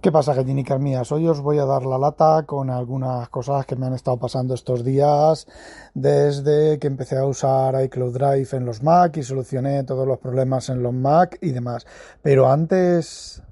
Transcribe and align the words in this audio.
¿Qué 0.00 0.10
pasa, 0.10 0.32
gallinicas 0.32 0.80
mías? 0.80 1.12
Hoy 1.12 1.28
os 1.28 1.42
voy 1.42 1.58
a 1.58 1.66
dar 1.66 1.84
la 1.84 1.98
lata 1.98 2.44
con 2.46 2.70
algunas 2.70 3.28
cosas 3.28 3.66
que 3.66 3.76
me 3.76 3.84
han 3.84 3.92
estado 3.92 4.16
pasando 4.16 4.54
estos 4.54 4.82
días 4.82 5.46
desde 5.92 6.78
que 6.78 6.86
empecé 6.86 7.18
a 7.18 7.26
usar 7.26 7.84
iCloud 7.84 8.14
Drive 8.14 8.48
en 8.52 8.64
los 8.64 8.82
Mac 8.82 9.18
y 9.18 9.22
solucioné 9.22 9.84
todos 9.84 10.08
los 10.08 10.18
problemas 10.18 10.70
en 10.70 10.82
los 10.82 10.94
Mac 10.94 11.36
y 11.42 11.50
demás. 11.50 11.86
Pero 12.22 12.50
antes, 12.50 13.42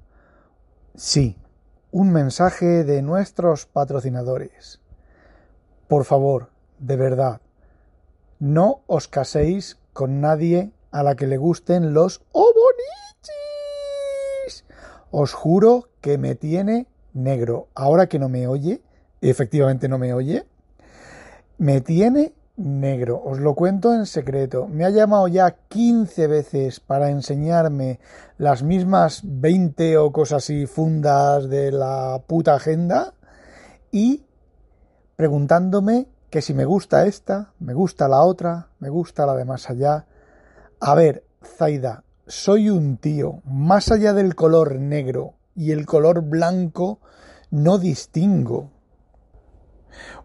sí, 0.95 1.37
un 1.91 2.11
mensaje 2.11 2.83
de 2.83 3.03
nuestros 3.03 3.67
patrocinadores. 3.67 4.81
Por 5.87 6.03
favor, 6.03 6.49
de 6.79 6.95
verdad, 6.95 7.41
no 8.39 8.81
os 8.87 9.07
caséis 9.07 9.77
con 9.93 10.19
nadie 10.19 10.71
a 10.89 11.03
la 11.03 11.15
que 11.15 11.27
le 11.27 11.37
gusten 11.37 11.93
los 11.93 12.23
obonichis. 12.31 12.65
Os 15.11 15.33
juro 15.33 15.88
que 16.01 16.17
me 16.17 16.35
tiene 16.35 16.87
negro. 17.13 17.67
Ahora 17.75 18.07
que 18.07 18.19
no 18.19 18.29
me 18.29 18.47
oye, 18.47 18.81
efectivamente 19.21 19.87
no 19.87 19.97
me 19.97 20.13
oye, 20.13 20.45
me 21.57 21.81
tiene 21.81 22.33
negro. 22.59 23.21
Os 23.23 23.39
lo 23.39 23.55
cuento 23.55 23.93
en 23.93 24.05
secreto. 24.05 24.67
Me 24.67 24.85
ha 24.85 24.89
llamado 24.89 25.27
ya 25.27 25.51
15 25.69 26.27
veces 26.27 26.79
para 26.79 27.09
enseñarme 27.09 27.99
las 28.37 28.63
mismas 28.63 29.21
20 29.23 29.97
o 29.97 30.11
cosas 30.11 30.43
así 30.43 30.67
fundas 30.67 31.49
de 31.49 31.71
la 31.71 32.21
puta 32.27 32.55
agenda 32.55 33.13
y 33.91 34.23
preguntándome 35.15 36.07
que 36.29 36.41
si 36.41 36.53
me 36.53 36.65
gusta 36.65 37.05
esta, 37.05 37.53
me 37.59 37.73
gusta 37.73 38.07
la 38.07 38.21
otra, 38.21 38.67
me 38.79 38.89
gusta 38.89 39.25
la 39.25 39.35
de 39.35 39.45
más 39.45 39.69
allá. 39.69 40.05
A 40.79 40.95
ver, 40.95 41.23
Zaida, 41.43 42.03
soy 42.27 42.69
un 42.69 42.97
tío, 42.97 43.41
más 43.45 43.91
allá 43.91 44.13
del 44.13 44.35
color 44.35 44.75
negro 44.75 45.38
y 45.59 45.73
el 45.73 45.85
color 45.85 46.21
blanco, 46.21 46.99
no 47.51 47.79
distingo. 47.79 48.69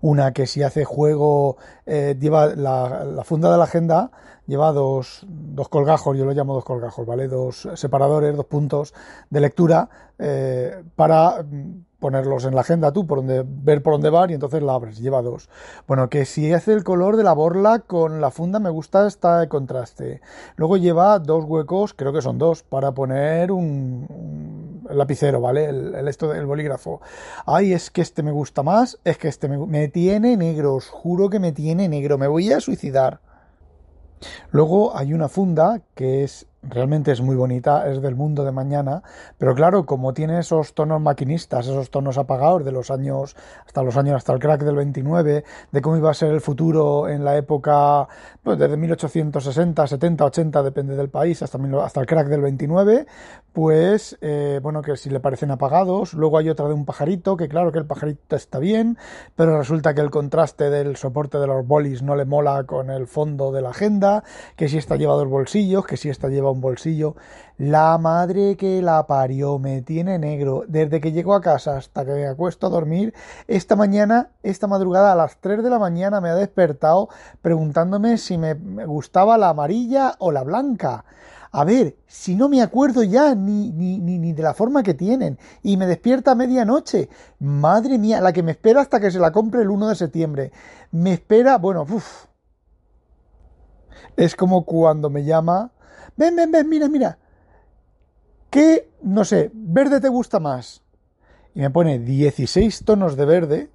Una 0.01 0.33
que 0.33 0.47
si 0.47 0.63
hace 0.63 0.85
juego, 0.85 1.57
eh, 1.87 2.17
lleva 2.21 2.55
la, 2.55 3.21
funda 3.25 3.51
de 3.51 3.59
la 3.59 3.65
agenda, 3.65 4.13
lleva 4.47 4.71
dos, 4.71 5.27
dos, 5.27 5.69
colgajos, 5.69 6.17
yo 6.17 6.25
lo 6.25 6.33
llamo 6.33 6.55
dos 6.55 6.65
colgajos, 6.65 7.05
¿vale? 7.05 7.27
Dos 7.27 7.69
separadores, 7.75 8.37
dos 8.37 8.47
puntos 8.47 8.95
de 9.29 9.41
lectura 9.41 9.89
eh, 10.21 10.85
para 10.95 11.45
ponerlos 12.05 12.45
en 12.45 12.55
la 12.55 12.61
agenda 12.61 12.93
tú, 12.93 13.07
por 13.07 13.21
donde, 13.21 13.45
ver 13.47 13.83
por 13.83 13.95
dónde 13.95 14.11
van 14.11 14.29
y 14.29 14.35
entonces 14.35 14.63
la 14.63 14.75
abres, 14.75 14.99
lleva 14.99 15.23
dos. 15.23 15.49
Bueno, 15.89 16.11
que 16.11 16.27
si 16.27 16.53
hace 16.53 16.75
el 16.75 16.85
color 16.85 17.17
de 17.17 17.25
la 17.25 17.33
borla 17.33 17.79
con 17.79 18.21
la 18.21 18.31
funda 18.31 18.61
me 18.61 18.69
gusta 18.69 19.07
esta 19.07 19.49
contraste. 19.49 20.21
Luego 20.57 20.77
lleva 20.77 21.19
dos 21.19 21.45
huecos, 21.45 21.95
creo 21.95 22.13
que 22.13 22.21
son 22.21 22.37
dos, 22.37 22.63
para 22.63 22.93
poner 22.93 23.51
un, 23.51 24.07
lapicero, 24.97 25.41
¿vale? 25.41 25.67
El, 25.67 26.09
esto 26.09 26.29
del 26.29 26.47
bolígrafo. 26.47 27.01
Ay, 27.47 27.73
es 27.73 27.91
que 27.91 28.03
este 28.03 28.23
me 28.23 28.33
gusta 28.33 28.63
más, 28.63 28.99
es 29.05 29.19
que 29.19 29.29
este 29.29 29.49
me, 29.49 29.59
me 29.59 29.89
tiene 29.89 30.37
negro, 30.37 30.75
os 30.75 30.89
juro 30.89 31.31
que 31.31 31.41
me 31.41 31.53
tiene 31.53 31.89
negro, 31.89 32.19
me 32.19 32.27
voy 32.27 32.53
a 32.53 32.61
suicidar. 32.61 33.21
Luego 34.51 34.97
hay 34.97 35.13
una 35.13 35.29
funda 35.29 35.83
que 35.95 36.25
es 36.25 36.47
realmente 36.69 37.13
es 37.13 37.21
muy 37.21 37.37
bonita, 37.37 37.91
es 37.91 38.01
del 38.01 38.15
mundo 38.15 38.45
de 38.45 38.53
mañana, 38.53 39.03
pero 39.39 39.55
claro, 39.55 39.87
como 39.87 40.15
tiene 40.15 40.39
esos 40.39 40.75
tonos 40.75 41.01
maquinistas, 41.01 41.67
esos 41.67 41.91
tonos 41.91 42.19
apagados 42.19 42.65
de 42.65 42.73
los 42.73 42.91
años, 42.91 43.37
hasta 43.67 43.83
los 43.83 43.97
años, 43.97 44.17
hasta 44.17 44.33
el 44.33 44.39
crack 44.39 44.63
del 44.63 44.77
29, 44.77 45.45
de 45.73 45.83
cómo 45.83 45.97
iba 45.97 46.11
a 46.11 46.15
ser 46.15 46.33
el 46.33 46.41
futuro 46.41 47.09
en 47.09 47.25
la 47.25 47.37
época, 47.37 48.09
pues 48.43 48.59
desde 48.59 48.77
1860, 48.77 49.87
70, 49.87 50.25
80, 50.25 50.63
depende 50.63 50.97
del 50.97 51.09
país, 51.09 51.43
hasta, 51.43 51.59
hasta 51.83 52.01
el 52.01 52.07
crack 52.07 52.29
del 52.29 52.41
29, 52.41 53.07
pues, 53.53 54.19
eh, 54.21 54.59
bueno, 54.63 54.83
que 54.83 54.97
si 54.97 55.11
le 55.11 55.21
parecen 55.21 55.51
apagados, 55.51 56.15
luego 56.15 56.39
hay 56.39 56.49
otra 56.49 56.67
de 56.67 56.75
un 56.75 56.85
pajarito, 56.85 57.37
que 57.37 57.49
claro 57.49 57.71
que 57.71 57.79
el 57.79 57.87
pajarito 57.87 58.35
está 58.35 58.59
bien, 58.59 58.99
pero 59.37 59.57
resulta 59.57 59.95
que 59.95 60.01
el 60.01 60.11
contraste 60.11 60.71
del 60.71 60.97
soporte 60.97 61.39
de 61.39 61.47
los 61.47 61.67
bolis 61.67 62.03
no 62.03 62.17
le 62.17 62.25
mola 62.25 62.65
con 62.65 62.91
el 62.91 63.07
fondo 63.07 63.53
de 63.53 63.63
la 63.63 63.71
agenda, 63.71 64.25
que 64.57 64.69
si 64.69 64.79
está 64.79 64.97
llevado 64.97 65.23
el 65.23 65.29
bolsillos, 65.29 65.87
que 65.87 65.97
si 65.97 66.09
está 66.09 66.29
llevado 66.29 66.54
un 66.55 66.63
bolsillo. 66.63 67.17
La 67.59 67.99
madre 67.99 68.57
que 68.57 68.81
la 68.81 69.07
parió 69.07 69.59
me 69.59 69.83
tiene 69.83 70.19
negro. 70.19 70.65
Desde 70.67 71.01
que 71.01 71.13
llego 71.13 71.35
a 71.35 71.43
casa 71.43 71.77
hasta 71.77 72.05
que 72.05 72.13
me 72.13 72.27
acuesto 72.27 72.67
a 72.67 72.71
dormir, 72.71 73.13
esta 73.47 73.77
mañana, 73.77 74.31
esta 74.43 74.67
madrugada 74.67 75.13
a 75.13 75.17
las 75.17 75.37
3 75.41 75.63
de 75.63 75.71
la 75.71 75.79
mañana 75.79 76.21
me 76.21 76.31
ha 76.31 76.35
despertado 76.35 77.09
preguntándome 77.43 78.17
si 78.17 78.39
me 78.39 78.55
gustaba 78.87 79.37
la 79.37 79.51
amarilla 79.51 80.15
o 80.19 80.33
la 80.33 80.43
blanca. 80.43 81.05
A 81.57 81.63
ver, 81.63 81.95
si 82.09 82.35
no 82.35 82.49
me 82.49 82.61
acuerdo 82.63 83.05
ya 83.05 83.37
ni, 83.37 83.71
ni, 83.71 84.01
ni, 84.01 84.33
de 84.33 84.43
la 84.43 84.55
forma 84.55 84.83
que 84.83 84.93
tienen. 84.93 85.39
Y 85.63 85.77
me 85.77 85.87
despierta 85.87 86.33
a 86.33 86.35
medianoche. 86.35 87.09
Madre 87.39 87.97
mía, 87.97 88.21
la 88.21 88.33
que 88.33 88.43
me 88.43 88.51
espera 88.51 88.81
hasta 88.81 88.99
que 88.99 89.13
se 89.13 89.21
la 89.21 89.31
compre 89.31 89.63
el 89.63 89.71
1 89.71 89.91
de 89.91 89.95
septiembre. 89.95 90.53
Me 90.91 91.13
espera, 91.13 91.59
bueno, 91.59 91.87
uff. 91.89 92.27
Es 94.17 94.35
como 94.35 94.65
cuando 94.65 95.11
me 95.11 95.23
llama 95.23 95.71
ven, 96.17 96.37
ven, 96.37 96.51
ven, 96.51 96.69
mira, 96.69 96.89
mira, 96.89 97.19
¿qué, 98.51 98.91
no 99.03 99.25
sé, 99.25 99.51
verde 99.53 100.01
te 100.01 100.09
gusta 100.09 100.41
más? 100.41 100.83
Y 101.55 101.61
me 101.61 101.71
pone 101.71 101.99
16 101.99 102.85
tonos 102.85 103.17
de 103.17 103.25
verde 103.25 103.71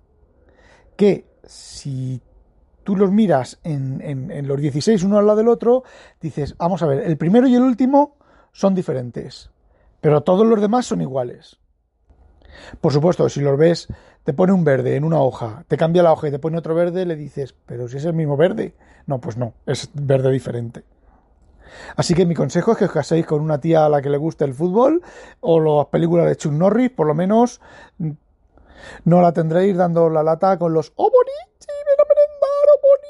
que 0.95 1.25
si 1.43 2.21
tú 2.83 2.95
los 2.95 3.11
miras 3.11 3.59
en, 3.63 4.01
en, 4.01 4.47
los 4.47 4.59
16 4.59 5.03
uno 5.03 5.17
al 5.17 5.27
lado 5.27 5.37
del 5.37 5.47
otro, 5.47 5.83
dices, 6.19 6.55
vamos 6.57 6.81
a 6.81 6.87
ver, 6.87 7.05
el 7.05 7.17
primero 7.17 7.47
y 7.47 7.55
el 7.55 7.61
último 7.61 8.17
son 8.51 8.75
diferentes, 8.75 9.49
pero 10.01 10.21
todos 10.21 10.45
los 10.45 10.59
demás 10.59 10.85
son 10.85 11.01
iguales. 11.01 11.59
Por 12.81 12.91
supuesto, 12.91 13.29
si 13.29 13.41
los 13.41 13.57
ves, 13.57 13.87
te 14.23 14.33
pone 14.33 14.53
un 14.53 14.63
verde 14.63 14.95
en 14.95 15.03
una 15.03 15.21
hoja, 15.21 15.63
te 15.67 15.77
cambia 15.77 16.03
la 16.03 16.11
hoja 16.11 16.27
y 16.27 16.31
te 16.31 16.39
pone 16.39 16.57
otro 16.57 16.75
verde, 16.75 17.05
le 17.05 17.15
dices, 17.15 17.55
pero 17.65 17.87
si 17.87 17.97
es 17.97 18.05
el 18.05 18.13
mismo 18.13 18.37
verde. 18.37 18.73
No, 19.07 19.19
pues 19.19 19.37
no, 19.37 19.53
es 19.65 19.89
verde 19.93 20.31
diferente. 20.31 20.83
Así 21.95 22.13
que 22.13 22.25
mi 22.25 22.35
consejo 22.35 22.71
es 22.71 22.77
que 22.77 22.85
os 22.85 22.91
caséis 22.91 23.25
con 23.25 23.41
una 23.41 23.59
tía 23.59 23.85
a 23.85 23.89
la 23.89 24.01
que 24.01 24.09
le 24.09 24.17
guste 24.17 24.45
el 24.45 24.53
fútbol 24.53 25.01
o 25.41 25.59
las 25.59 25.87
películas 25.87 26.27
de 26.27 26.35
Chuck 26.35 26.53
Norris, 26.53 26.91
por 26.91 27.07
lo 27.07 27.13
menos 27.13 27.61
mm, 27.97 28.11
no 29.05 29.21
la 29.21 29.33
tendréis 29.33 29.75
dando 29.75 30.09
la 30.09 30.23
lata 30.23 30.57
con 30.57 30.73
los 30.73 30.93
¡Oh, 30.95 31.09
bonichi! 31.09 31.73
¡Ven 31.85 31.99
a 31.99 32.05
merendar, 32.07 32.65
oh, 32.73 32.79
bonichi! 32.87 33.09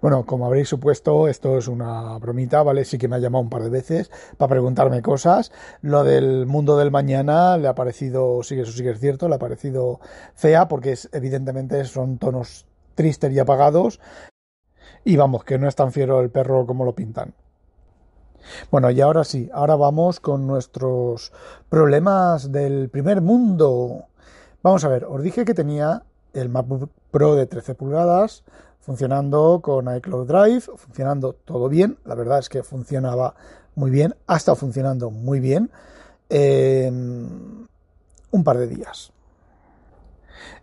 Bueno, 0.00 0.24
como 0.26 0.46
habréis 0.46 0.68
supuesto, 0.68 1.28
esto 1.28 1.58
es 1.58 1.68
una 1.68 2.18
bromita, 2.18 2.62
¿vale? 2.62 2.84
Sí 2.84 2.98
que 2.98 3.08
me 3.08 3.16
ha 3.16 3.18
llamado 3.18 3.42
un 3.42 3.50
par 3.50 3.62
de 3.62 3.70
veces 3.70 4.10
para 4.36 4.50
preguntarme 4.50 5.02
cosas. 5.02 5.52
Lo 5.80 6.04
del 6.04 6.46
mundo 6.46 6.76
del 6.76 6.90
mañana 6.90 7.56
le 7.56 7.68
ha 7.68 7.74
parecido, 7.74 8.42
sí, 8.42 8.58
eso 8.58 8.72
sí 8.72 8.82
que 8.82 8.90
es 8.90 9.00
cierto, 9.00 9.28
le 9.28 9.36
ha 9.36 9.38
parecido 9.38 10.00
fea 10.34 10.68
porque 10.68 10.92
es, 10.92 11.08
evidentemente 11.12 11.84
son 11.84 12.18
tonos 12.18 12.66
tristes 12.94 13.32
y 13.32 13.38
apagados 13.38 14.00
y 15.04 15.16
vamos, 15.16 15.44
que 15.44 15.58
no 15.58 15.68
es 15.68 15.74
tan 15.74 15.92
fiero 15.92 16.20
el 16.20 16.30
perro 16.30 16.66
como 16.66 16.84
lo 16.84 16.94
pintan. 16.94 17.34
Bueno, 18.70 18.90
y 18.90 19.00
ahora 19.00 19.24
sí, 19.24 19.50
ahora 19.52 19.76
vamos 19.76 20.18
con 20.18 20.46
nuestros 20.46 21.32
problemas 21.68 22.50
del 22.50 22.88
primer 22.88 23.20
mundo. 23.20 24.06
Vamos 24.62 24.84
a 24.84 24.88
ver, 24.88 25.04
os 25.04 25.22
dije 25.22 25.44
que 25.44 25.54
tenía 25.54 26.02
el 26.32 26.48
MacBook 26.48 26.90
Pro 27.10 27.34
de 27.34 27.46
13 27.46 27.74
pulgadas 27.74 28.42
funcionando 28.80 29.60
con 29.62 29.94
iCloud 29.94 30.26
Drive, 30.26 30.62
funcionando 30.76 31.34
todo 31.34 31.68
bien. 31.68 31.98
La 32.04 32.16
verdad 32.16 32.40
es 32.40 32.48
que 32.48 32.64
funcionaba 32.64 33.34
muy 33.76 33.90
bien, 33.90 34.16
ha 34.26 34.36
estado 34.36 34.56
funcionando 34.56 35.10
muy 35.10 35.38
bien 35.38 35.70
un 36.30 37.68
par 38.44 38.58
de 38.58 38.66
días. 38.66 39.12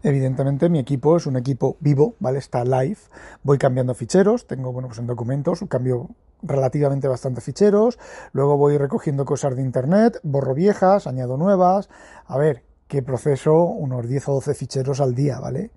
Evidentemente 0.03 0.69
mi 0.69 0.79
equipo 0.79 1.17
es 1.17 1.25
un 1.25 1.37
equipo 1.37 1.77
vivo, 1.79 2.15
¿vale? 2.19 2.39
Está 2.39 2.63
live. 2.63 2.97
Voy 3.43 3.57
cambiando 3.57 3.93
ficheros, 3.93 4.47
tengo, 4.47 4.71
bueno, 4.71 4.87
pues 4.87 4.99
en 4.99 5.07
documentos, 5.07 5.63
cambio 5.69 6.09
relativamente 6.41 7.07
bastante 7.07 7.41
ficheros, 7.41 7.99
luego 8.31 8.57
voy 8.57 8.77
recogiendo 8.77 9.25
cosas 9.25 9.55
de 9.55 9.61
internet, 9.61 10.19
borro 10.23 10.53
viejas, 10.53 11.07
añado 11.07 11.37
nuevas. 11.37 11.89
A 12.25 12.37
ver, 12.37 12.63
que 12.87 13.03
proceso 13.03 13.63
unos 13.63 14.07
10 14.07 14.29
o 14.29 14.33
12 14.35 14.53
ficheros 14.55 15.01
al 15.01 15.15
día, 15.15 15.39
¿vale? 15.39 15.71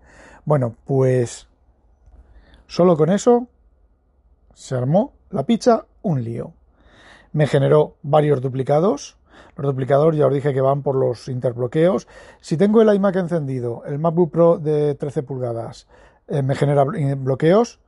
Bueno, 0.45 0.75
pues 0.85 1.49
solo 2.67 2.97
con 2.97 3.11
eso 3.11 3.49
se 4.55 4.75
armó 4.75 5.13
la 5.31 5.45
picha 5.45 5.87
un 6.03 6.23
lío. 6.25 6.53
Me 7.33 7.47
generó 7.47 7.97
varios 8.03 8.41
duplicados, 8.41 9.17
los 9.57 9.73
duplicadores 9.73 10.19
ya 10.19 10.27
os 10.27 10.35
dije 10.35 10.53
que 10.53 10.61
van 10.61 10.83
por 10.83 10.95
los 10.95 11.29
interbloqueos. 11.29 12.09
Si 12.41 12.57
tengo 12.57 12.83
el 12.83 12.95
iMac 12.95 13.17
encendido, 13.17 13.83
el 13.87 13.99
MacBook 13.99 14.31
Pro 14.31 14.59
de 14.59 14.95
13 14.95 15.23
pulgadas 15.23 15.87
eh, 16.29 16.43
me 16.43 16.55
genera 16.55 16.85
bloqueos. 16.85 17.81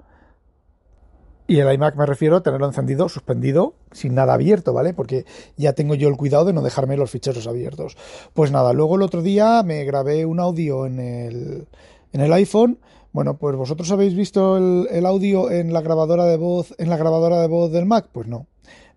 Y 1.46 1.58
el 1.58 1.70
iMac 1.74 1.94
me 1.96 2.06
refiero 2.06 2.36
a 2.36 2.42
tenerlo 2.42 2.66
encendido, 2.66 3.08
suspendido, 3.10 3.74
sin 3.92 4.14
nada 4.14 4.32
abierto, 4.32 4.72
¿vale? 4.72 4.94
Porque 4.94 5.26
ya 5.56 5.74
tengo 5.74 5.94
yo 5.94 6.08
el 6.08 6.16
cuidado 6.16 6.46
de 6.46 6.54
no 6.54 6.62
dejarme 6.62 6.96
los 6.96 7.10
ficheros 7.10 7.46
abiertos. 7.46 7.98
Pues 8.32 8.50
nada, 8.50 8.72
luego 8.72 8.96
el 8.96 9.02
otro 9.02 9.20
día 9.20 9.62
me 9.62 9.84
grabé 9.84 10.24
un 10.24 10.40
audio 10.40 10.86
en 10.86 11.00
el, 11.00 11.68
en 12.12 12.20
el 12.22 12.32
iPhone 12.32 12.78
Bueno, 13.14 13.38
pues 13.38 13.54
vosotros 13.54 13.92
habéis 13.92 14.16
visto 14.16 14.56
el, 14.56 15.06
audio 15.06 15.48
en 15.48 15.72
la 15.72 15.82
grabadora 15.82 16.24
de 16.24 16.36
voz, 16.36 16.74
en 16.78 16.90
la 16.90 16.96
grabadora 16.96 17.40
de 17.40 17.46
voz 17.46 17.70
del 17.70 17.86
Mac, 17.86 18.08
pues 18.10 18.26
no, 18.26 18.48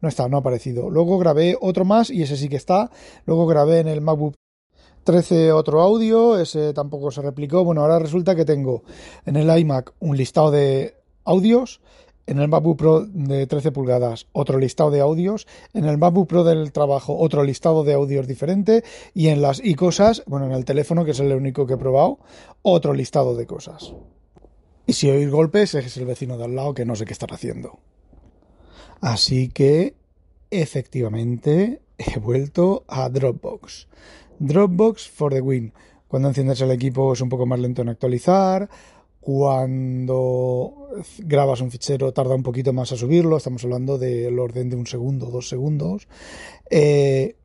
no 0.01 0.09
está, 0.09 0.27
no 0.27 0.37
ha 0.37 0.39
aparecido. 0.39 0.89
Luego 0.89 1.19
grabé 1.19 1.55
otro 1.61 1.85
más 1.85 2.09
y 2.09 2.23
ese 2.23 2.35
sí 2.35 2.49
que 2.49 2.55
está. 2.55 2.89
Luego 3.27 3.45
grabé 3.45 3.77
en 3.77 3.87
el 3.87 4.01
MacBook 4.01 4.33
13 5.03 5.51
otro 5.51 5.81
audio, 5.81 6.35
ese 6.39 6.73
tampoco 6.73 7.11
se 7.11 7.21
replicó. 7.21 7.63
Bueno, 7.63 7.81
ahora 7.81 7.99
resulta 7.99 8.35
que 8.35 8.43
tengo 8.43 8.81
en 9.27 9.35
el 9.35 9.55
iMac 9.55 9.93
un 9.99 10.17
listado 10.17 10.49
de 10.49 10.95
audios 11.23 11.79
en 12.27 12.39
el 12.39 12.49
MacBook 12.49 12.77
Pro 12.77 13.05
de 13.05 13.47
13 13.47 13.71
pulgadas 13.71 14.27
otro 14.33 14.59
listado 14.59 14.91
de 14.91 14.99
audios, 14.99 15.47
en 15.73 15.85
el 15.85 15.97
MacBook 15.97 16.27
Pro 16.27 16.43
del 16.43 16.71
trabajo 16.71 17.17
otro 17.17 17.43
listado 17.43 17.83
de 17.83 17.93
audios 17.93 18.27
diferente 18.27 18.83
y 19.13 19.29
en 19.29 19.41
las 19.41 19.63
y 19.63 19.75
cosas, 19.75 20.23
bueno, 20.27 20.45
en 20.45 20.51
el 20.51 20.65
teléfono 20.65 21.05
que 21.05 21.11
es 21.11 21.19
el 21.19 21.33
único 21.33 21.65
que 21.65 21.73
he 21.73 21.77
probado, 21.77 22.19
otro 22.61 22.93
listado 22.93 23.35
de 23.35 23.47
cosas. 23.47 23.93
Y 24.85 24.93
si 24.93 25.09
oís 25.09 25.31
golpes 25.31 25.73
es 25.73 25.97
el 25.97 26.05
vecino 26.05 26.37
de 26.37 26.45
al 26.45 26.55
lado 26.55 26.73
que 26.73 26.85
no 26.85 26.95
sé 26.95 27.05
qué 27.05 27.13
estar 27.13 27.33
haciendo. 27.33 27.79
Así 29.01 29.49
que 29.49 29.95
efectivamente 30.51 31.81
he 31.97 32.19
vuelto 32.19 32.83
a 32.87 33.09
Dropbox. 33.09 33.87
Dropbox 34.39 35.09
for 35.09 35.33
the 35.33 35.41
win. 35.41 35.73
Cuando 36.07 36.29
enciendes 36.29 36.61
el 36.61 36.71
equipo 36.71 37.13
es 37.13 37.21
un 37.21 37.29
poco 37.29 37.45
más 37.45 37.59
lento 37.59 37.81
en 37.81 37.89
actualizar, 37.89 38.69
cuando 39.19 40.89
grabas 41.19 41.61
un 41.61 41.71
fichero 41.71 42.13
tarda 42.13 42.35
un 42.35 42.43
poquito 42.43 42.73
más 42.73 42.91
a 42.91 42.97
subirlo, 42.97 43.37
estamos 43.37 43.63
hablando 43.63 43.97
del 43.97 44.39
orden 44.39 44.69
de 44.69 44.75
un 44.75 44.87
segundo, 44.87 45.27
dos 45.27 45.49
segundos. 45.49 46.07
Eh, 46.69 47.35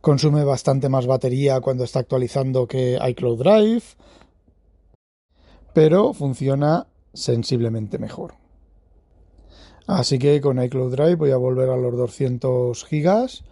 consume 0.00 0.44
bastante 0.44 0.88
más 0.88 1.06
batería 1.06 1.60
cuando 1.60 1.84
está 1.84 2.00
actualizando 2.00 2.66
que 2.66 2.98
iCloud 3.08 3.38
Drive, 3.38 3.82
pero 5.72 6.12
funciona 6.12 6.86
sensiblemente 7.12 7.98
mejor. 7.98 8.34
Así 9.86 10.18
que 10.18 10.40
con 10.40 10.62
iCloud 10.62 10.92
Drive 10.92 11.14
voy 11.14 11.30
a 11.30 11.38
volver 11.38 11.70
a 11.70 11.76
los 11.76 11.96
200 11.96 12.84
gigas. 12.84 13.42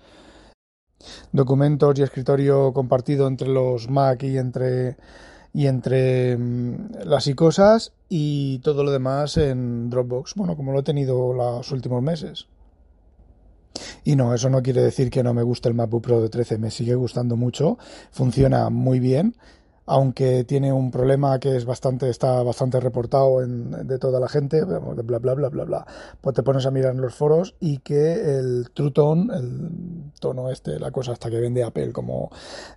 Documentos 1.32 1.98
y 1.98 2.02
escritorio 2.02 2.72
compartido 2.72 3.26
entre 3.26 3.48
los 3.48 3.88
Mac 3.88 4.22
y 4.22 4.36
entre 4.36 4.96
y 5.56 5.68
entre 5.68 6.36
mm, 6.36 6.88
las 7.06 7.26
y 7.28 7.34
cosas 7.34 7.94
y 8.10 8.58
todo 8.58 8.84
lo 8.84 8.90
demás 8.90 9.38
en 9.38 9.88
Dropbox, 9.88 10.34
bueno, 10.34 10.54
como 10.54 10.72
lo 10.72 10.80
he 10.80 10.82
tenido 10.82 11.32
los 11.32 11.72
últimos 11.72 12.02
meses. 12.02 12.46
Y 14.04 14.16
no, 14.16 14.34
eso 14.34 14.50
no 14.50 14.62
quiere 14.62 14.82
decir 14.82 15.08
que 15.08 15.22
no 15.22 15.32
me 15.32 15.42
guste 15.42 15.70
el 15.70 15.74
MacBook 15.74 16.02
Pro 16.02 16.20
de 16.20 16.28
13, 16.28 16.58
me 16.58 16.70
sigue 16.70 16.94
gustando 16.94 17.36
mucho, 17.36 17.78
funciona 18.10 18.68
muy 18.68 19.00
bien, 19.00 19.34
aunque 19.86 20.44
tiene 20.44 20.74
un 20.74 20.90
problema 20.90 21.38
que 21.38 21.56
es 21.56 21.64
bastante, 21.64 22.10
está 22.10 22.42
bastante 22.42 22.78
reportado 22.78 23.42
en, 23.42 23.86
de 23.86 23.98
toda 23.98 24.20
la 24.20 24.28
gente, 24.28 24.62
bla, 24.62 24.78
bla, 24.78 25.34
bla, 25.34 25.48
bla, 25.48 25.64
bla. 25.64 25.86
Pues 26.20 26.36
te 26.36 26.42
pones 26.42 26.66
a 26.66 26.70
mirar 26.70 26.92
en 26.92 27.00
los 27.00 27.14
foros 27.14 27.54
y 27.60 27.78
que 27.78 28.12
el 28.38 28.72
True 28.74 28.92
el 29.32 30.12
tono 30.20 30.50
este, 30.50 30.78
la 30.78 30.90
cosa 30.90 31.12
hasta 31.12 31.30
que 31.30 31.40
vende 31.40 31.64
Apple 31.64 31.92
como 31.92 32.30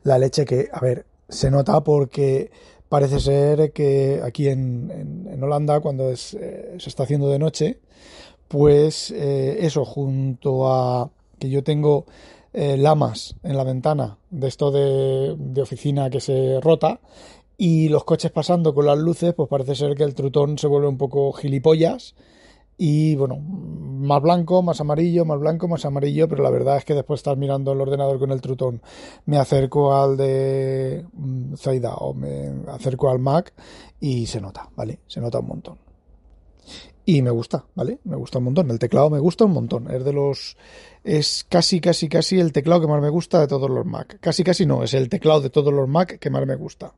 la 0.03 0.17
leche 0.17 0.45
que, 0.45 0.69
a 0.71 0.79
ver, 0.79 1.05
se 1.29 1.51
nota 1.51 1.81
porque 1.83 2.51
parece 2.89 3.19
ser 3.19 3.71
que 3.71 4.19
aquí 4.23 4.47
en, 4.47 5.27
en, 5.31 5.41
Holanda, 5.41 5.79
cuando 5.79 6.09
es, 6.09 6.33
eh, 6.33 6.75
se 6.79 6.89
está 6.89 7.03
haciendo 7.03 7.29
de 7.29 7.39
noche, 7.39 7.79
pues 8.47 9.11
eh, 9.11 9.59
eso, 9.61 9.85
junto 9.85 10.71
a 10.71 11.09
que 11.37 11.49
yo 11.49 11.63
tengo 11.63 12.05
eh, 12.51 12.77
lamas 12.77 13.35
en 13.43 13.55
la 13.55 13.63
ventana 13.63 14.17
de 14.31 14.47
esto 14.47 14.71
de, 14.71 15.35
de, 15.37 15.61
oficina 15.61 16.09
que 16.09 16.19
se 16.19 16.59
rota 16.59 16.99
y 17.57 17.89
los 17.89 18.03
coches 18.03 18.31
pasando 18.31 18.73
con 18.73 18.87
las 18.87 18.97
luces, 18.97 19.33
pues 19.35 19.47
parece 19.47 19.75
ser 19.75 19.95
que 19.95 20.03
el 20.03 20.15
trutón 20.15 20.57
se 20.57 20.67
vuelve 20.67 20.87
un 20.87 20.97
poco 20.97 21.31
gilipollas 21.33 22.15
y 22.81 23.15
bueno, 23.17 23.37
más 23.37 24.21
blanco, 24.21 24.63
más 24.63 24.79
amarillo, 24.79 25.25
más 25.25 25.37
blanco, 25.37 25.67
más 25.67 25.83
amarillo, 25.83 26.29
pero 26.29 26.41
la 26.41 26.49
verdad 26.49 26.77
es 26.77 26.85
que 26.85 26.95
después 26.95 27.17
de 27.17 27.19
estar 27.19 27.37
mirando 27.37 27.73
el 27.73 27.81
ordenador 27.81 28.17
con 28.19 28.31
el 28.31 28.39
trutón, 28.39 28.81
me 29.25 29.37
acerco 29.37 29.93
al 29.93 30.15
de 30.15 31.05
mm, 31.11 31.55
Zaida 31.55 31.95
o 31.95 32.13
me 32.13 32.53
acerco 32.69 33.09
al 33.09 33.19
Mac 33.19 33.53
y 33.99 34.25
se 34.27 34.39
nota, 34.39 34.69
¿vale? 34.77 35.01
Se 35.07 35.19
nota 35.19 35.39
un 35.39 35.47
montón. 35.47 35.77
Y 37.03 37.21
me 37.21 37.31
gusta, 37.31 37.65
¿vale? 37.75 37.99
Me 38.05 38.15
gusta 38.15 38.37
un 38.37 38.45
montón. 38.45 38.71
El 38.71 38.79
teclado 38.79 39.09
me 39.09 39.19
gusta 39.19 39.43
un 39.43 39.51
montón. 39.51 39.91
Es 39.91 40.05
de 40.05 40.13
los. 40.13 40.55
Es 41.03 41.43
casi, 41.49 41.81
casi, 41.81 42.07
casi 42.07 42.39
el 42.39 42.53
teclado 42.53 42.81
que 42.81 42.87
más 42.87 43.01
me 43.01 43.09
gusta 43.09 43.41
de 43.41 43.47
todos 43.47 43.69
los 43.69 43.85
Mac. 43.85 44.19
Casi, 44.21 44.43
casi 44.43 44.65
no. 44.65 44.83
Es 44.83 44.93
el 44.93 45.09
teclado 45.09 45.41
de 45.41 45.49
todos 45.49 45.73
los 45.73 45.89
Mac 45.89 46.19
que 46.19 46.29
más 46.29 46.45
me 46.45 46.55
gusta. 46.55 46.93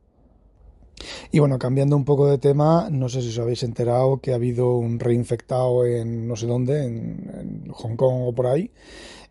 Y 1.34 1.38
bueno, 1.38 1.58
cambiando 1.58 1.96
un 1.96 2.04
poco 2.04 2.28
de 2.28 2.36
tema, 2.36 2.90
no 2.90 3.08
sé 3.08 3.22
si 3.22 3.30
os 3.30 3.38
habéis 3.38 3.62
enterado 3.62 4.20
que 4.20 4.32
ha 4.32 4.34
habido 4.34 4.76
un 4.76 5.00
reinfectado 5.00 5.86
en 5.86 6.28
no 6.28 6.36
sé 6.36 6.46
dónde, 6.46 6.84
en, 6.84 7.70
Hong 7.72 7.96
Kong 7.96 8.28
o 8.28 8.34
por 8.34 8.46
ahí. 8.48 8.70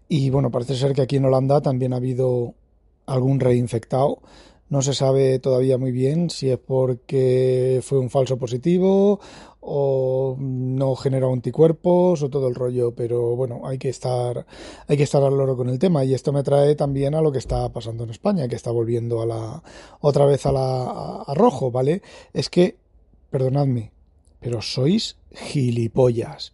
Y 0.10 0.32
bueno, 0.32 0.50
parece 0.50 0.76
ser 0.76 0.94
que 0.94 1.04
aquí 1.04 1.18
en 1.18 1.26
Holanda 1.26 1.62
también 1.62 1.94
ha 1.94 1.98
habido 1.98 2.56
algún 3.06 3.40
reinfectado. 3.40 4.18
No 4.72 4.82
se 4.82 4.94
sabe 4.94 5.38
todavía 5.40 5.78
muy 5.78 5.92
bien 5.92 6.30
si 6.30 6.50
es 6.50 6.58
porque 6.58 7.82
fue 7.84 8.00
un 8.00 8.10
falso 8.10 8.38
positivo 8.38 9.20
o 9.60 10.38
no 10.40 10.96
generó 10.96 11.34
anticuerpos 11.34 12.24
o 12.24 12.30
todo 12.30 12.48
el 12.48 12.56
rollo, 12.56 12.96
pero 12.96 13.36
bueno, 13.36 13.64
hay 13.66 13.78
que 13.78 13.90
estar 13.90 14.46
hay 14.88 14.96
que 14.96 15.04
estar 15.04 15.22
al 15.24 15.36
loro 15.36 15.58
con 15.58 15.68
el 15.68 15.78
tema 15.78 16.06
y 16.06 16.14
esto 16.14 16.32
me 16.32 16.42
trae 16.42 16.76
también 16.76 17.16
a 17.16 17.22
lo 17.22 17.34
que 17.34 17.40
está 17.40 17.68
pasando 17.74 18.06
en 18.06 18.12
España, 18.12 18.48
que 18.48 18.56
está 18.56 18.72
volviendo 18.72 19.22
a 19.22 19.26
la 19.26 19.62
otra 20.00 20.26
vez 20.26 20.46
a 20.46 20.54
la 20.54 21.22
a 21.28 21.34
rojo, 21.34 21.70
¿vale? 21.70 22.02
Es 22.32 22.50
que 22.50 22.78
perdonadme, 23.30 23.92
pero 24.40 24.62
sois 24.62 25.18
gilipollas. 25.34 26.54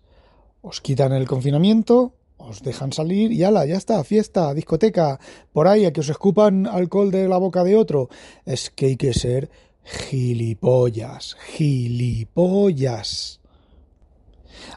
Os 0.63 0.81
quitan 0.81 1.13
el 1.13 1.27
confinamiento, 1.27 2.15
os 2.38 2.62
dejan 2.62 2.94
salir 2.94 3.31
y 3.31 3.44
ala, 3.44 3.66
ya 3.66 3.75
está, 3.75 4.04
fiesta, 4.04 4.54
discoteca, 4.54 5.19
por 5.51 5.68
ahí 5.68 5.86
a 5.86 5.94
que 5.94 6.01
os 6.01 6.10
escupan 6.10 6.68
alcohol 6.68 7.12
de 7.12 7.28
la 7.28 7.38
boca 7.38 7.63
de 7.63 7.75
otro. 7.75 8.10
Es 8.45 8.69
que 8.69 8.88
hay 8.88 8.95
que 8.95 9.13
ser 9.13 9.50
gilipollas, 9.84 11.36
gilipollas. 11.56 13.42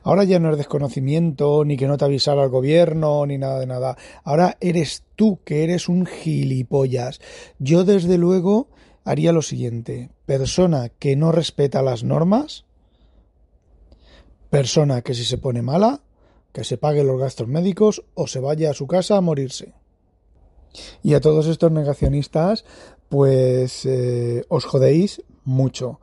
Ahora 0.03 0.25
ya 0.25 0.39
no 0.39 0.51
es 0.51 0.59
desconocimiento, 0.59 1.65
ni 1.65 1.77
que 1.77 1.87
no 1.87 1.97
te 1.97 2.05
avisara 2.05 2.45
el 2.45 2.51
gobierno, 2.51 3.27
ni 3.27 3.39
nada 3.39 3.59
de 3.59 3.67
nada. 3.67 3.97
Ahora 4.25 4.57
eres 4.61 5.05
tú 5.17 5.41
que 5.45 5.65
eres 5.65 5.89
un 5.89 6.07
gilipollas. 6.07 7.21
Yo 7.59 7.85
desde 7.85 8.19
luego 8.19 8.69
haría 9.05 9.33
lo 9.33 9.43
siguiente. 9.43 10.11
Persona 10.27 10.91
que 10.91 11.17
no 11.17 11.33
respeta 11.33 11.83
las 11.83 12.05
normas. 12.05 12.65
Persona 14.49 15.03
que 15.03 15.15
si 15.15 15.25
se 15.25 15.39
pone 15.39 15.63
mala, 15.63 16.03
que 16.53 16.65
se 16.65 16.79
pague 16.79 17.05
los 17.05 17.19
gastos 17.19 17.49
médicos 17.49 18.05
o 18.15 18.27
se 18.27 18.41
vaya 18.41 18.71
a 18.71 18.75
su 18.75 18.87
casa 18.87 19.17
a 19.17 19.21
morirse. 19.21 19.75
Y 21.03 21.15
a 21.15 21.21
todos 21.21 21.47
estos 21.47 21.73
negacionistas, 21.73 22.65
pues 23.09 23.85
eh, 23.87 24.45
os 24.49 24.65
jodéis 24.65 25.23
mucho. 25.45 26.01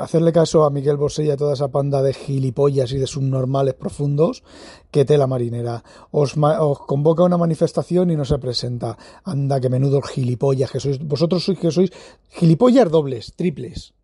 Hacerle 0.00 0.32
caso 0.32 0.64
a 0.64 0.70
Miguel 0.70 0.96
Bosé 0.96 1.24
y 1.24 1.30
a 1.30 1.36
toda 1.36 1.54
esa 1.54 1.68
panda 1.68 2.02
de 2.02 2.12
gilipollas 2.12 2.90
y 2.92 2.98
de 2.98 3.06
subnormales 3.06 3.74
profundos 3.74 4.42
que 4.90 5.04
tela 5.04 5.28
marinera. 5.28 5.84
Os, 6.10 6.34
convoca 6.34 7.22
una 7.22 7.38
manifestación 7.38 8.10
y 8.10 8.16
no 8.16 8.24
se 8.24 8.38
presenta. 8.38 8.98
Anda, 9.22 9.60
que 9.60 9.68
menudo 9.68 10.02
gilipollas 10.02 10.72
que 10.72 10.80
sois. 10.80 10.98
Vosotros 10.98 11.44
sois 11.44 11.58
que 11.58 11.70
sois 11.70 11.92
gilipollas 12.28 12.90
dobles, 12.90 13.34
triples. 13.36 13.94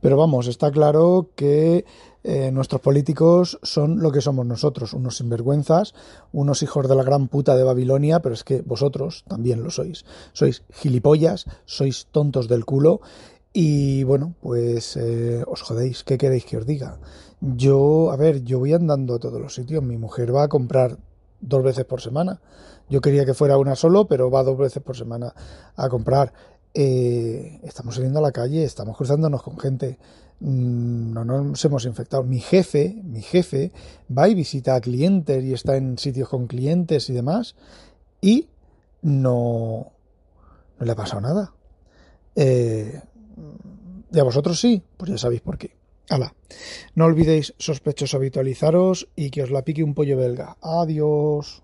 Pero 0.00 0.16
vamos, 0.16 0.46
está 0.46 0.70
claro 0.70 1.30
que 1.34 1.84
eh, 2.26 2.50
nuestros 2.50 2.80
políticos 2.80 3.58
son 3.62 4.00
lo 4.00 4.10
que 4.10 4.22
somos 4.22 4.46
nosotros, 4.46 4.94
unos 4.94 5.18
sinvergüenzas, 5.18 5.94
unos 6.32 6.62
hijos 6.62 6.88
de 6.88 6.96
la 6.96 7.02
gran 7.02 7.28
puta 7.28 7.54
de 7.54 7.62
Babilonia, 7.62 8.20
pero 8.20 8.34
es 8.34 8.44
que 8.44 8.62
vosotros 8.62 9.24
también 9.28 9.62
lo 9.62 9.70
sois. 9.70 10.06
Sois 10.32 10.62
gilipollas, 10.72 11.44
sois 11.66 12.06
tontos 12.10 12.48
del 12.48 12.64
culo 12.64 13.02
y 13.52 14.04
bueno, 14.04 14.34
pues 14.40 14.96
eh, 14.96 15.44
os 15.46 15.60
jodéis, 15.60 16.02
¿qué 16.02 16.16
queréis 16.16 16.46
que 16.46 16.56
os 16.56 16.66
diga? 16.66 16.98
Yo, 17.42 18.10
a 18.10 18.16
ver, 18.16 18.42
yo 18.42 18.58
voy 18.58 18.72
andando 18.72 19.16
a 19.16 19.18
todos 19.18 19.38
los 19.38 19.54
sitios, 19.54 19.84
mi 19.84 19.98
mujer 19.98 20.34
va 20.34 20.44
a 20.44 20.48
comprar 20.48 20.96
dos 21.42 21.62
veces 21.62 21.84
por 21.84 22.00
semana. 22.00 22.40
Yo 22.88 23.02
quería 23.02 23.26
que 23.26 23.34
fuera 23.34 23.58
una 23.58 23.76
solo, 23.76 24.06
pero 24.06 24.30
va 24.30 24.42
dos 24.42 24.56
veces 24.56 24.82
por 24.82 24.96
semana 24.96 25.34
a 25.76 25.90
comprar. 25.90 26.32
Eh, 26.72 27.60
estamos 27.62 27.94
saliendo 27.94 28.18
a 28.18 28.22
la 28.22 28.32
calle, 28.32 28.64
estamos 28.64 28.96
cruzándonos 28.96 29.42
con 29.42 29.58
gente. 29.58 29.98
Mm, 30.40 31.12
no 31.12 31.24
nos 31.24 31.64
hemos 31.64 31.84
infectado. 31.84 32.22
Mi 32.22 32.40
jefe, 32.40 33.00
mi 33.02 33.22
jefe 33.22 33.72
va 34.16 34.28
y 34.28 34.34
visita 34.34 34.74
a 34.74 34.80
clientes 34.80 35.42
y 35.44 35.52
está 35.52 35.76
en 35.76 35.98
sitios 35.98 36.28
con 36.28 36.46
clientes 36.46 37.08
y 37.08 37.12
demás 37.12 37.54
y 38.20 38.48
no, 39.02 39.92
no 40.78 40.86
le 40.86 40.92
ha 40.92 40.96
pasado 40.96 41.20
nada. 41.20 41.52
Eh, 42.36 43.00
¿Y 44.12 44.18
a 44.18 44.24
vosotros 44.24 44.60
sí? 44.60 44.82
Pues 44.96 45.10
ya 45.10 45.18
sabéis 45.18 45.40
por 45.40 45.58
qué. 45.58 45.76
Hala. 46.08 46.34
No 46.94 47.06
olvidéis, 47.06 47.54
sospechosos, 47.58 48.14
habitualizaros 48.14 49.08
y 49.16 49.30
que 49.30 49.42
os 49.42 49.50
la 49.50 49.62
pique 49.62 49.82
un 49.82 49.94
pollo 49.94 50.16
belga. 50.16 50.56
Adiós. 50.60 51.62